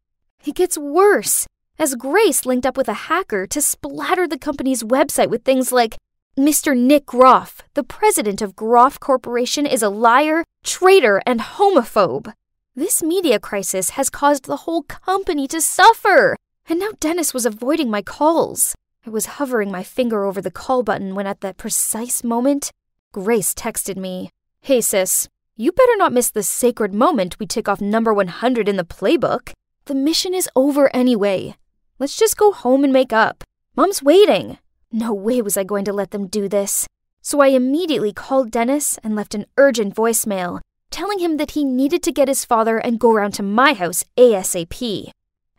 [0.45, 5.29] It gets worse, as Grace linked up with a hacker to splatter the company's website
[5.29, 5.97] with things like
[6.38, 6.77] Mr.
[6.77, 12.33] Nick Groff, the president of Groff Corporation, is a liar, traitor, and homophobe.
[12.75, 16.35] This media crisis has caused the whole company to suffer,
[16.67, 18.75] and now Dennis was avoiding my calls.
[19.05, 22.71] I was hovering my finger over the call button when, at that precise moment,
[23.13, 24.29] Grace texted me
[24.61, 28.75] Hey, sis, you better not miss the sacred moment we tick off number 100 in
[28.75, 29.53] the playbook.
[29.85, 31.55] The mission is over anyway.
[31.97, 33.45] Let's just go home and make up.
[33.77, 34.58] Mom's waiting.
[34.91, 36.88] No way was I going to let them do this.
[37.21, 40.60] So I immediately called Dennis and left an urgent voicemail,
[40.91, 44.03] telling him that he needed to get his father and go round to my house
[44.17, 45.10] ASAP.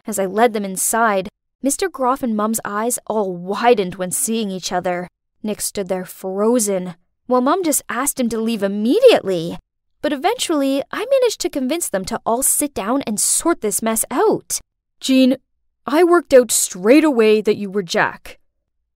[0.07, 1.31] As I led them inside,
[1.65, 1.91] Mr.
[1.91, 5.09] Groff and Mum's eyes all widened when seeing each other.
[5.43, 6.97] Nick stood there frozen,
[7.27, 9.57] while Mum just asked him to leave immediately.
[10.03, 14.05] But eventually, I managed to convince them to all sit down and sort this mess
[14.11, 14.61] out.
[15.01, 15.37] Jean,
[15.87, 18.41] I worked out straight away that you were Jack.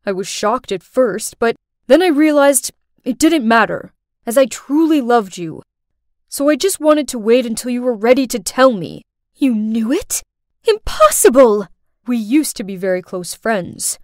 [0.05, 1.55] I was shocked at first, but
[1.87, 2.72] then I realized
[3.05, 3.92] it didn't matter,
[4.26, 5.62] as I truly loved you.
[6.29, 9.03] So I just wanted to wait until you were ready to tell me.
[9.37, 10.22] You knew it?
[10.66, 11.68] Impossible!
[12.07, 13.98] We used to be very close friends.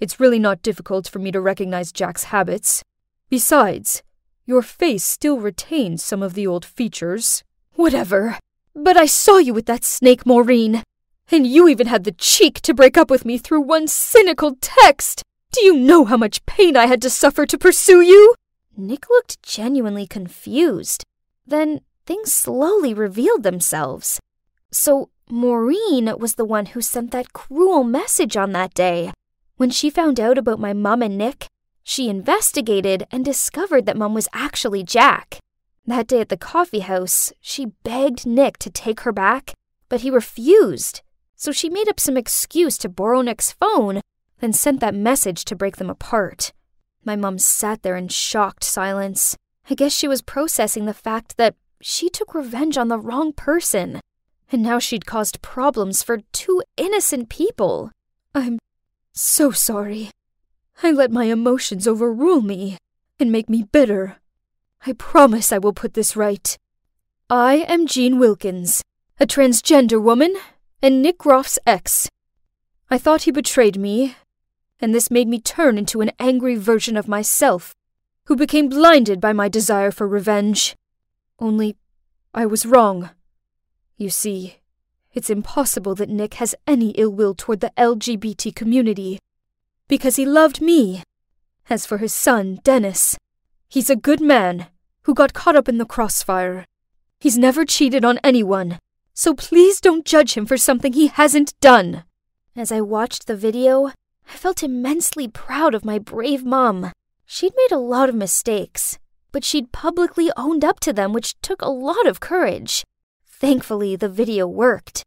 [0.00, 2.82] It's really not difficult for me to recognize Jack's habits.
[3.28, 4.02] Besides,
[4.46, 7.44] your face still retains some of the old features.
[7.74, 8.38] Whatever.
[8.74, 10.82] But I saw you with that snake, Maureen.
[11.30, 15.22] And you even had the cheek to break up with me through one cynical text.
[15.52, 18.34] Do you know how much pain I had to suffer to pursue you?
[18.76, 21.04] Nick looked genuinely confused.
[21.46, 24.20] Then things slowly revealed themselves.
[24.70, 29.12] So, Maureen was the one who sent that cruel message on that day.
[29.56, 31.46] When she found out about my mum and Nick,
[31.84, 35.38] she investigated and discovered that Mum was actually Jack.
[35.86, 39.52] That day at the coffee house, she begged Nick to take her back,
[39.88, 41.02] but he refused.
[41.44, 44.00] So she made up some excuse to borrow Nick's phone,
[44.40, 46.54] then sent that message to break them apart.
[47.04, 49.36] My mom sat there in shocked silence.
[49.68, 54.00] I guess she was processing the fact that she took revenge on the wrong person,
[54.50, 57.90] and now she'd caused problems for two innocent people.
[58.34, 58.58] I'm
[59.12, 60.10] so sorry.
[60.82, 62.78] I let my emotions overrule me
[63.20, 64.16] and make me bitter.
[64.86, 66.56] I promise I will put this right.
[67.28, 68.82] I am Jean Wilkins,
[69.20, 70.36] a transgender woman,
[70.84, 72.10] and Nick Groff's ex.
[72.90, 74.16] I thought he betrayed me,
[74.78, 77.74] and this made me turn into an angry version of myself,
[78.26, 80.76] who became blinded by my desire for revenge.
[81.38, 81.78] Only
[82.34, 83.08] I was wrong.
[83.96, 84.56] You see,
[85.14, 89.18] it's impossible that Nick has any ill will toward the LGBT community.
[89.88, 91.02] Because he loved me.
[91.70, 93.16] As for his son, Dennis,
[93.70, 94.66] he's a good man
[95.04, 96.66] who got caught up in the crossfire.
[97.18, 98.78] He's never cheated on anyone,
[99.14, 102.04] so please don't judge him for something he hasn't done.
[102.56, 103.92] As I watched the video,
[104.28, 106.92] I felt immensely proud of my brave mom.
[107.24, 108.98] She'd made a lot of mistakes,
[109.32, 112.84] but she'd publicly owned up to them, which took a lot of courage.
[113.26, 115.04] Thankfully, the video worked.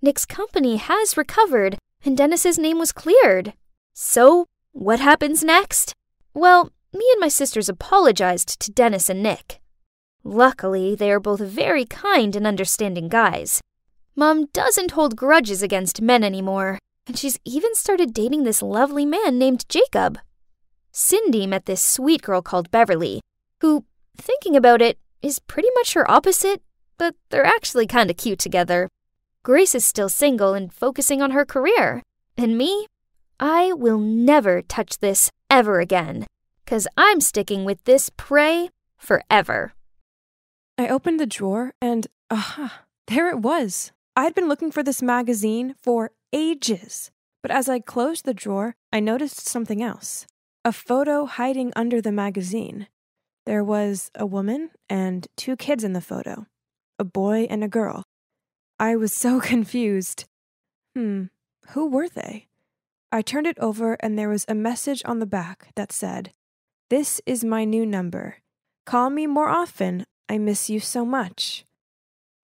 [0.00, 3.52] Nick's company has recovered, and Dennis's name was cleared.
[3.92, 5.92] So, what happens next?
[6.32, 9.60] Well, me and my sisters apologized to Dennis and Nick.
[10.22, 13.60] Luckily, they are both very kind and understanding guys.
[14.14, 19.38] Mom doesn't hold grudges against men anymore, and she's even started dating this lovely man
[19.38, 20.18] named Jacob.
[20.92, 23.20] Cindy met this sweet girl called Beverly,
[23.60, 23.84] who,
[24.16, 26.62] thinking about it, is pretty much her opposite,
[26.98, 28.88] but they're actually kinda cute together.
[29.42, 32.02] Grace is still single and focusing on her career.
[32.36, 32.86] And me?
[33.38, 36.26] I will never touch this ever again,
[36.64, 39.72] because I'm sticking with this prey forever.
[40.80, 43.92] I opened the drawer and, aha, there it was.
[44.16, 47.10] I'd been looking for this magazine for ages.
[47.42, 50.26] But as I closed the drawer, I noticed something else
[50.64, 52.86] a photo hiding under the magazine.
[53.44, 56.46] There was a woman and two kids in the photo
[56.98, 58.04] a boy and a girl.
[58.78, 60.24] I was so confused.
[60.94, 61.24] Hmm,
[61.70, 62.46] who were they?
[63.12, 66.32] I turned it over and there was a message on the back that said,
[66.88, 68.36] This is my new number.
[68.86, 70.06] Call me more often.
[70.30, 71.64] I miss you so much.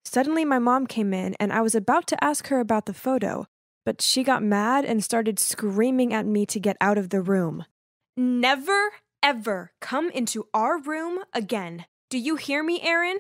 [0.05, 3.47] Suddenly, my mom came in and I was about to ask her about the photo,
[3.85, 7.65] but she got mad and started screaming at me to get out of the room.
[8.17, 8.91] Never,
[9.23, 11.87] ever come into our room again.
[12.11, 13.19] Do you hear me, Aaron?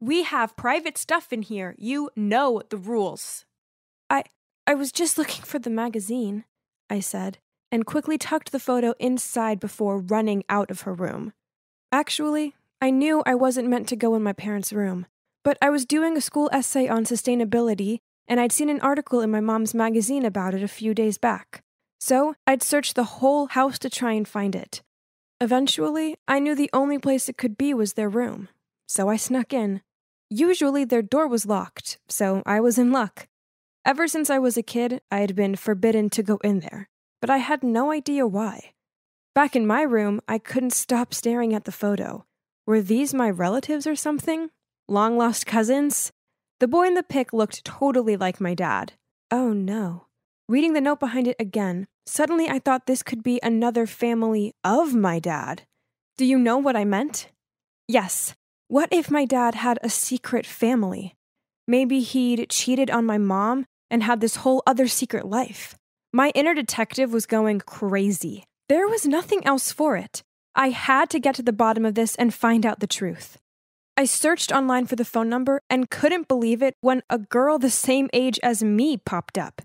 [0.00, 1.74] We have private stuff in here.
[1.76, 3.44] You know the rules.
[4.08, 4.24] I
[4.66, 6.44] I was just looking for the magazine,
[6.88, 7.36] I said,
[7.70, 11.34] and quickly tucked the photo inside before running out of her room.
[11.92, 15.06] Actually, I knew I wasn't meant to go in my parents' room,
[15.42, 19.30] but I was doing a school essay on sustainability, and I'd seen an article in
[19.30, 21.62] my mom's magazine about it a few days back.
[21.98, 24.82] So I'd searched the whole house to try and find it.
[25.40, 28.48] Eventually, I knew the only place it could be was their room,
[28.86, 29.80] so I snuck in.
[30.28, 33.26] Usually their door was locked, so I was in luck.
[33.86, 36.88] Ever since I was a kid, I had been forbidden to go in there,
[37.20, 38.72] but I had no idea why.
[39.34, 42.26] Back in my room, I couldn't stop staring at the photo.
[42.66, 44.50] Were these my relatives or something?
[44.88, 46.10] Long lost cousins?
[46.58, 48.94] The boy in the pic looked totally like my dad.
[49.30, 50.06] Oh no.
[50.48, 54.94] Reading the note behind it again, suddenly I thought this could be another family of
[54.94, 55.62] my dad.
[56.18, 57.28] Do you know what I meant?
[57.86, 58.34] Yes,
[58.66, 61.14] what if my dad had a secret family?
[61.68, 65.76] Maybe he'd cheated on my mom and had this whole other secret life.
[66.12, 68.44] My inner detective was going crazy.
[68.68, 70.24] There was nothing else for it.
[70.58, 73.36] I had to get to the bottom of this and find out the truth.
[73.94, 77.70] I searched online for the phone number and couldn't believe it when a girl the
[77.70, 79.60] same age as me popped up.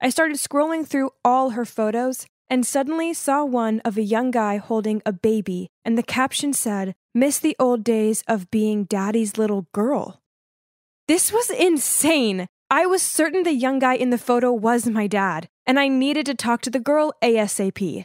[0.00, 4.58] I started scrolling through all her photos and suddenly saw one of a young guy
[4.58, 9.68] holding a baby, and the caption said, Miss the old days of being daddy's little
[9.72, 10.20] girl.
[11.06, 12.46] This was insane.
[12.68, 16.26] I was certain the young guy in the photo was my dad, and I needed
[16.26, 18.04] to talk to the girl ASAP.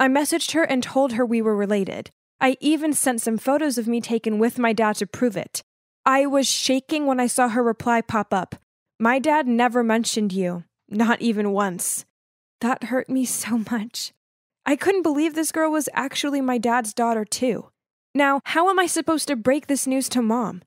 [0.00, 2.10] I messaged her and told her we were related.
[2.40, 5.62] I even sent some photos of me taken with my dad to prove it.
[6.06, 8.54] I was shaking when I saw her reply pop up.
[8.98, 12.06] My dad never mentioned you, not even once.
[12.62, 14.12] That hurt me so much.
[14.64, 17.68] I couldn't believe this girl was actually my dad's daughter, too.
[18.14, 20.62] Now, how am I supposed to break this news to mom?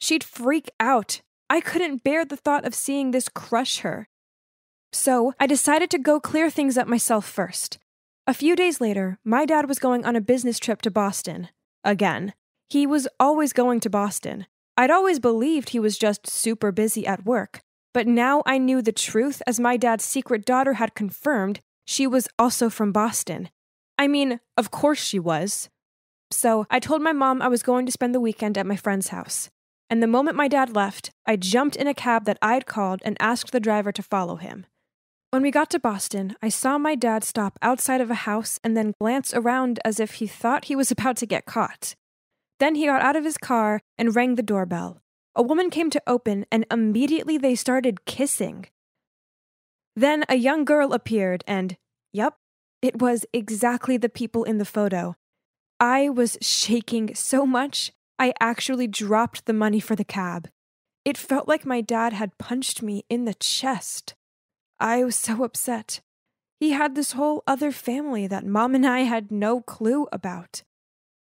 [0.00, 1.20] She'd freak out.
[1.50, 4.08] I couldn't bear the thought of seeing this crush her.
[4.94, 7.78] So, I decided to go clear things up myself first.
[8.28, 11.48] A few days later, my dad was going on a business trip to Boston.
[11.82, 12.34] Again.
[12.68, 14.44] He was always going to Boston.
[14.76, 17.62] I'd always believed he was just super busy at work,
[17.94, 22.28] but now I knew the truth as my dad's secret daughter had confirmed she was
[22.38, 23.48] also from Boston.
[23.96, 25.70] I mean, of course she was.
[26.30, 29.08] So I told my mom I was going to spend the weekend at my friend's
[29.08, 29.48] house.
[29.88, 33.16] And the moment my dad left, I jumped in a cab that I'd called and
[33.20, 34.66] asked the driver to follow him.
[35.30, 38.74] When we got to Boston, I saw my dad stop outside of a house and
[38.74, 41.94] then glance around as if he thought he was about to get caught.
[42.58, 45.02] Then he got out of his car and rang the doorbell.
[45.34, 48.66] A woman came to open, and immediately they started kissing.
[49.94, 51.76] Then a young girl appeared, and,
[52.12, 52.34] yep,
[52.80, 55.14] it was exactly the people in the photo.
[55.78, 60.48] I was shaking so much, I actually dropped the money for the cab.
[61.04, 64.14] It felt like my dad had punched me in the chest.
[64.80, 66.00] I was so upset.
[66.60, 70.62] He had this whole other family that mom and I had no clue about.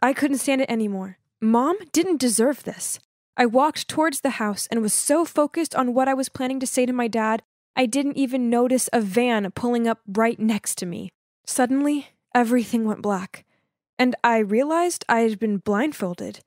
[0.02, 1.18] I couldn't stand it anymore.
[1.42, 3.00] Mom didn't deserve this.
[3.36, 6.68] I walked towards the house and was so focused on what I was planning to
[6.68, 7.42] say to my dad,
[7.76, 11.10] I didn't even notice a van pulling up right next to me.
[11.46, 13.46] Suddenly, everything went black,
[13.98, 16.40] and I realized I had been blindfolded.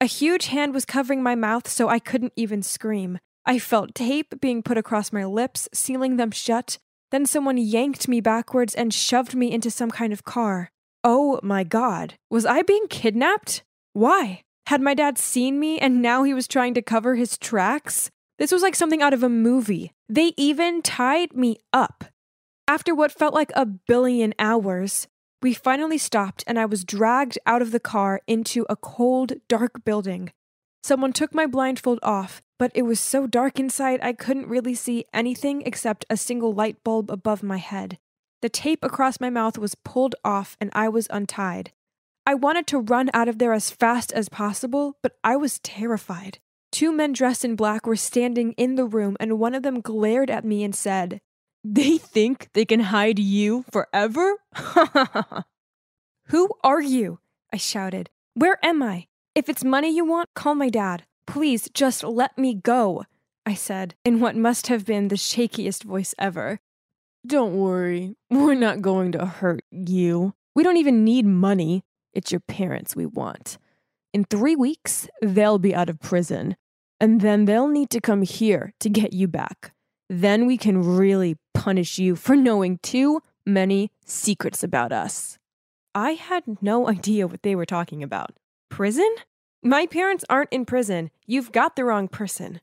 [0.00, 3.18] A huge hand was covering my mouth so I couldn't even scream.
[3.50, 6.78] I felt tape being put across my lips, sealing them shut.
[7.10, 10.70] Then someone yanked me backwards and shoved me into some kind of car.
[11.02, 12.14] Oh my god.
[12.30, 13.64] Was I being kidnapped?
[13.92, 14.42] Why?
[14.66, 18.08] Had my dad seen me and now he was trying to cover his tracks?
[18.38, 19.90] This was like something out of a movie.
[20.08, 22.04] They even tied me up.
[22.68, 25.08] After what felt like a billion hours,
[25.42, 29.84] we finally stopped, and I was dragged out of the car into a cold, dark
[29.84, 30.30] building.
[30.84, 35.06] Someone took my blindfold off, but it was so dark inside I couldn't really see
[35.14, 37.98] anything except a single light bulb above my head.
[38.42, 41.72] The tape across my mouth was pulled off, and I was untied.
[42.26, 46.38] I wanted to run out of there as fast as possible, but I was terrified.
[46.70, 50.30] Two men dressed in black were standing in the room, and one of them glared
[50.30, 51.18] at me and said,
[51.64, 54.36] they think they can hide you forever?
[56.26, 57.20] Who are you?
[57.52, 58.10] I shouted.
[58.34, 59.06] Where am I?
[59.34, 61.04] If it's money you want, call my dad.
[61.30, 63.04] Please just let me go,
[63.46, 66.58] I said, in what must have been the shakiest voice ever.
[67.24, 70.34] Don't worry, we're not going to hurt you.
[70.56, 71.84] We don't even need money.
[72.12, 73.58] It's your parents we want.
[74.12, 76.56] In three weeks, they'll be out of prison,
[76.98, 79.72] and then they'll need to come here to get you back.
[80.08, 85.38] Then we can really punish you for knowing too many secrets about us.
[85.94, 88.32] I had no idea what they were talking about.
[88.68, 89.14] Prison?
[89.62, 91.10] My parents aren't in prison.
[91.26, 92.62] You've got the wrong person.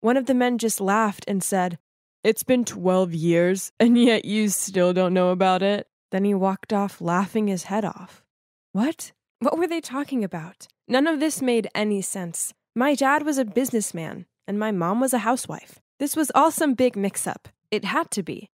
[0.00, 1.78] One of the men just laughed and said,
[2.24, 5.86] It's been 12 years, and yet you still don't know about it.
[6.10, 8.24] Then he walked off, laughing his head off.
[8.72, 9.12] What?
[9.38, 10.66] What were they talking about?
[10.88, 12.52] None of this made any sense.
[12.74, 15.78] My dad was a businessman, and my mom was a housewife.
[16.00, 17.48] This was all some big mix up.
[17.70, 18.50] It had to be.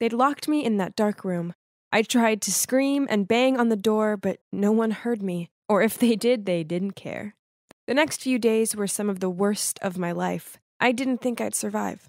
[0.00, 1.52] They'd locked me in that dark room.
[1.92, 5.82] I tried to scream and bang on the door, but no one heard me, or
[5.82, 7.34] if they did, they didn't care.
[7.86, 10.58] The next few days were some of the worst of my life.
[10.80, 12.08] I didn't think I'd survive.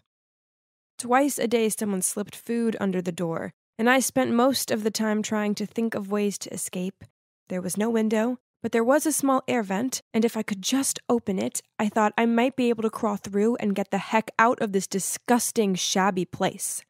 [0.97, 4.91] Twice a day, someone slipped food under the door, and I spent most of the
[4.91, 7.03] time trying to think of ways to escape.
[7.49, 10.61] There was no window, but there was a small air vent, and if I could
[10.61, 13.97] just open it, I thought I might be able to crawl through and get the
[13.97, 16.81] heck out of this disgusting, shabby place.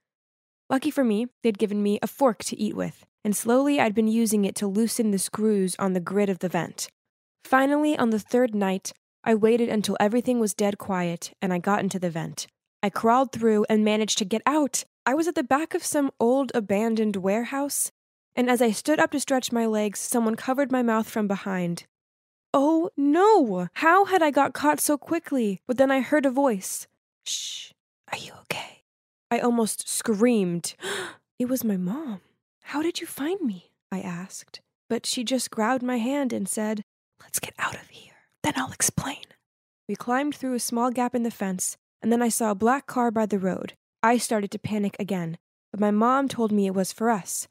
[0.70, 4.07] Lucky for me, they'd given me a fork to eat with, and slowly I'd been
[4.07, 6.89] using it to loosen the screws on the grid of the vent.
[7.43, 11.80] Finally, on the third night, I waited until everything was dead quiet and I got
[11.80, 12.45] into the vent.
[12.84, 14.84] I crawled through and managed to get out.
[15.07, 17.91] I was at the back of some old abandoned warehouse,
[18.36, 21.86] and as I stood up to stretch my legs, someone covered my mouth from behind.
[22.53, 23.69] Oh no!
[23.73, 25.61] How had I got caught so quickly?
[25.65, 26.88] But then I heard a voice.
[27.26, 27.71] Shh,
[28.11, 28.84] are you okay?
[29.32, 30.76] I almost screamed.
[31.39, 32.21] it was my mom.
[32.70, 33.70] How did you find me?
[33.91, 34.59] I asked.
[34.89, 36.82] But she just grabbed my hand and said,
[37.22, 38.13] Let's get out of here.
[38.41, 39.24] Then I'll explain.
[39.88, 42.88] We climbed through a small gap in the fence, and then I saw a black
[42.88, 43.74] car by the road.
[44.01, 45.38] I started to panic again,
[45.72, 47.47] but my mom told me it was for us.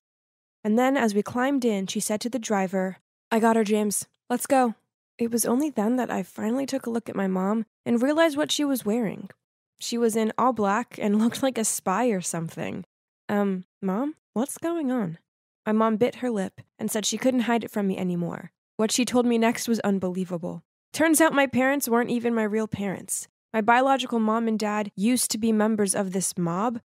[0.65, 2.97] And then, as we climbed in, she said to the driver,
[3.31, 4.07] I got her, James.
[4.29, 4.75] Let's go.
[5.17, 8.37] It was only then that I finally took a look at my mom and realized
[8.37, 9.31] what she was wearing.
[9.79, 12.85] She was in all black and looked like a spy or something.
[13.29, 15.19] Um, Mom, what's going on?
[15.65, 18.51] My mom bit her lip and said she couldn't hide it from me anymore.
[18.77, 20.65] What she told me next was unbelievable.
[20.93, 23.29] Turns out my parents weren't even my real parents.
[23.53, 26.81] My biological mom and dad used to be members of this mob,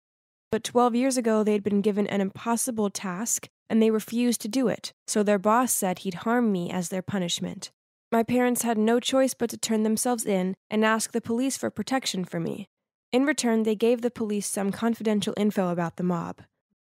[0.50, 4.68] but 12 years ago they'd been given an impossible task and they refused to do
[4.68, 7.70] it, so their boss said he'd harm me as their punishment.
[8.10, 11.68] My parents had no choice but to turn themselves in and ask the police for
[11.70, 12.68] protection for me.
[13.12, 16.40] In return, they gave the police some confidential info about the mob.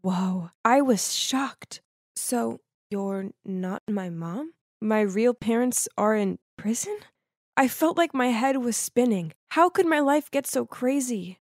[0.02, 1.82] Whoa, I was shocked.
[2.16, 4.54] So, you're not my mom?
[4.80, 6.98] My real parents are in prison?
[7.54, 9.32] I felt like my head was spinning.
[9.50, 11.38] How could my life get so crazy?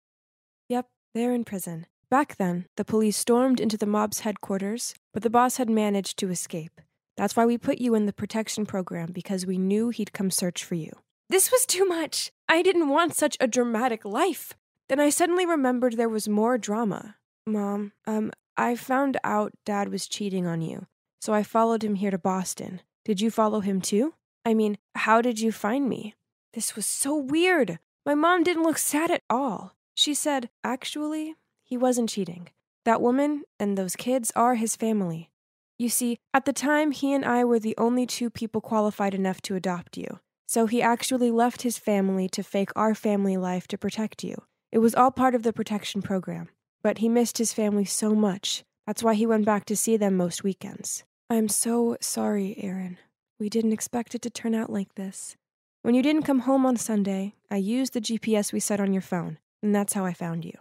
[0.70, 1.86] Yep, they're in prison.
[2.10, 6.32] Back then, the police stormed into the mob's headquarters, but the boss had managed to
[6.32, 6.82] escape.
[7.16, 10.64] That's why we put you in the protection program because we knew he'd come search
[10.64, 10.92] for you.
[11.30, 12.32] This was too much.
[12.50, 14.54] I didn't want such a dramatic life.
[14.90, 17.18] Then I suddenly remembered there was more drama.
[17.46, 20.88] Mom, um, I found out Dad was cheating on you,
[21.22, 22.82] so I followed him here to Boston.
[23.06, 24.16] Did you follow him too?
[24.44, 26.16] I mean, how did you find me?
[26.54, 27.80] This was so weird.
[28.06, 29.76] My mom didn't look sad at all.
[29.94, 32.50] She said, Actually, he wasn't cheating.
[32.84, 35.30] That woman and those kids are his family.
[35.78, 39.42] You see, at the time, he and I were the only two people qualified enough
[39.44, 40.20] to adopt you.
[40.48, 44.36] So he actually left his family to fake our family life to protect you.
[44.72, 46.50] It was all part of the protection program.
[46.88, 48.64] But he missed his family so much.
[48.86, 51.04] That's why he went back to see them most weekends.
[51.30, 52.98] I'm so sorry, Aaron.
[53.42, 55.36] We didn't expect it to turn out like this.
[55.82, 59.02] When you didn't come home on Sunday, I used the GPS we set on your
[59.02, 60.54] phone, and that's how I found you.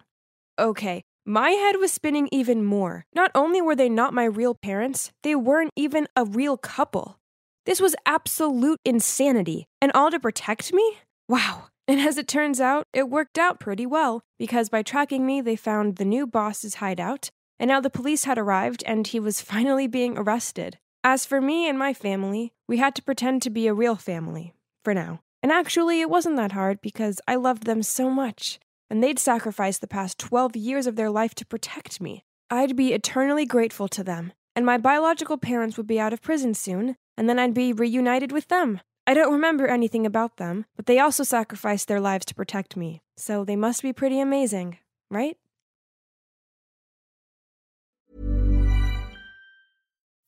[0.58, 3.04] Okay, my head was spinning even more.
[3.14, 7.20] Not only were they not my real parents, they weren't even a real couple.
[7.66, 10.98] This was absolute insanity, and all to protect me?
[11.28, 11.66] Wow.
[11.88, 15.56] And as it turns out, it worked out pretty well, because by tracking me, they
[15.56, 17.30] found the new boss's hideout,
[17.60, 20.78] and now the police had arrived and he was finally being arrested.
[21.04, 24.54] As for me and my family, we had to pretend to be a real family,
[24.84, 25.20] for now.
[25.42, 28.58] And actually, it wasn't that hard because I loved them so much,
[28.90, 32.24] and they'd sacrificed the past 12 years of their life to protect me.
[32.50, 36.54] I'd be eternally grateful to them, and my biological parents would be out of prison
[36.54, 38.80] soon, and then I'd be reunited with them.
[39.08, 43.00] I don't remember anything about them, but they also sacrificed their lives to protect me,
[43.16, 44.78] so they must be pretty amazing,
[45.10, 45.36] right?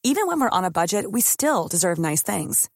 [0.04, 2.70] Even when we're on a budget, we still deserve nice things.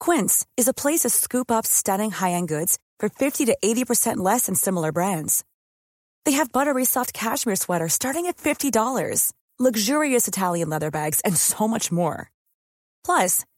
[0.00, 4.16] Quince is a place to scoop up stunning high end goods for 50 to 80%
[4.16, 5.44] less than similar brands.
[6.24, 11.68] They have buttery soft cashmere sweaters starting at $50, luxurious Italian leather bags, and so
[11.68, 12.32] much more.
[13.04, 13.44] Plus,